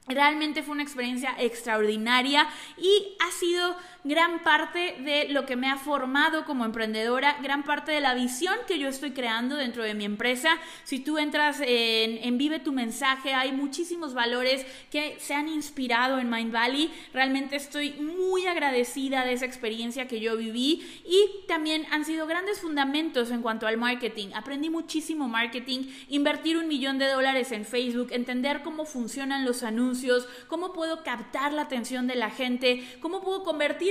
[0.09, 5.77] Realmente fue una experiencia extraordinaria y ha sido gran parte de lo que me ha
[5.77, 10.05] formado como emprendedora, gran parte de la visión que yo estoy creando dentro de mi
[10.05, 10.57] empresa.
[10.83, 16.29] Si tú entras en, Vive tu mensaje, hay muchísimos valores que se han inspirado en
[16.29, 16.89] Mind Valley.
[17.13, 22.61] Realmente estoy muy agradecida de esa experiencia que yo viví y también han sido grandes
[22.61, 24.29] fundamentos en cuanto al marketing.
[24.35, 29.89] Aprendí muchísimo marketing, invertir un millón de dólares en Facebook, entender cómo funcionan los anuncios
[30.47, 33.43] cómo puedo captar la atención de la gente, cómo puedo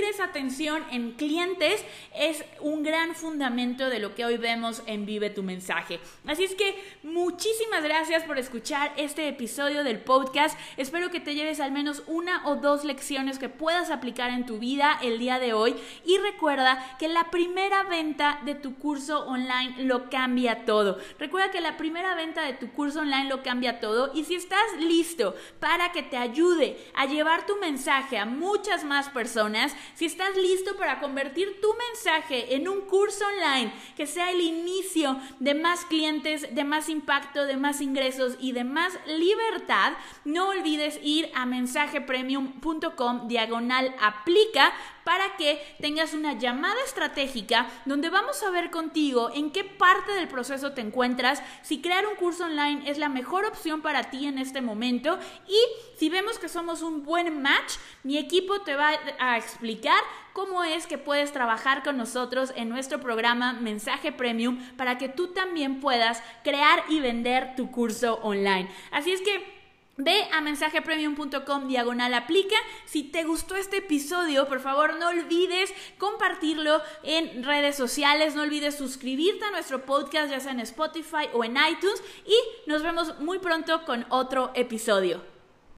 [0.03, 1.83] esa atención en clientes,
[2.15, 5.99] es un gran fundamento de lo que hoy vemos en Vive tu mensaje.
[6.27, 10.57] Así es que muchísimas gracias por escuchar este episodio del podcast.
[10.77, 14.59] Espero que te lleves al menos una o dos lecciones que puedas aplicar en tu
[14.59, 15.75] vida el día de hoy
[16.05, 20.97] y recuerda que la primera venta de tu curso online lo cambia todo.
[21.17, 24.59] Recuerda que la primera venta de tu curso online lo cambia todo y si estás
[24.79, 30.35] listo para que te ayude a llevar tu mensaje a muchas más personas, si estás
[30.35, 35.85] listo para convertir tu mensaje en un curso online que sea el inicio de más
[35.85, 39.93] clientes, de más impacto, de más ingresos y de más libertad,
[40.25, 44.73] no olvides ir a mensajepremium.com diagonal aplica
[45.03, 50.27] para que tengas una llamada estratégica donde vamos a ver contigo en qué parte del
[50.27, 54.37] proceso te encuentras, si crear un curso online es la mejor opción para ti en
[54.37, 55.57] este momento y
[55.97, 57.73] si vemos que somos un buen match,
[58.03, 60.01] mi equipo te va a explicar
[60.33, 65.27] cómo es que puedes trabajar con nosotros en nuestro programa Mensaje Premium para que tú
[65.27, 68.69] también puedas crear y vender tu curso online.
[68.91, 69.58] Así es que
[70.01, 72.55] Ve a mensajepremium.com diagonal aplica.
[72.85, 78.77] Si te gustó este episodio, por favor no olvides compartirlo en redes sociales, no olvides
[78.77, 83.39] suscribirte a nuestro podcast ya sea en Spotify o en iTunes y nos vemos muy
[83.39, 85.38] pronto con otro episodio.